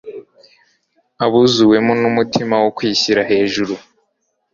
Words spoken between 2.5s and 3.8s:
wo kwishyira hejuru,